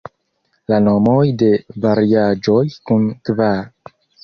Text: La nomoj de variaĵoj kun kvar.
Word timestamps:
La 0.71 0.79
nomoj 0.85 1.17
de 1.43 1.51
variaĵoj 1.85 2.65
kun 2.91 3.09
kvar. 3.31 3.65